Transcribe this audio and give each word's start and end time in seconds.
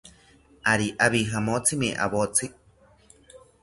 Ari 0.71 0.87
abijamotsimi 1.05 1.89
awotzi 2.03 2.45